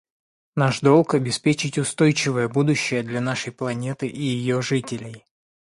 [0.55, 5.27] Наш долг— обеспечить устойчивое будущее для нашей планеты и ее жителей.